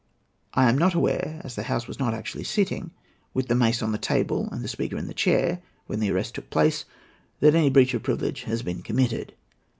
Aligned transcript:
I 0.55 0.67
am 0.67 0.79
not 0.79 0.95
aware, 0.95 1.39
as 1.43 1.53
the 1.53 1.61
House 1.61 1.87
was 1.87 1.99
not 1.99 2.15
actually 2.15 2.43
sitting, 2.43 2.89
with 3.35 3.49
the 3.49 3.53
mace 3.53 3.83
on 3.83 3.91
the 3.91 3.99
table 3.99 4.49
and 4.51 4.63
the 4.63 4.67
Speaker 4.67 4.97
in 4.97 5.05
the 5.05 5.13
chair, 5.13 5.61
when 5.85 5.99
the 5.99 6.09
arrest 6.09 6.33
took 6.33 6.49
place, 6.49 6.85
that 7.39 7.53
any 7.53 7.69
breach 7.69 7.93
of 7.93 8.01
privilege 8.01 8.41
has 8.45 8.63
been 8.63 8.81
committed. 8.81 9.33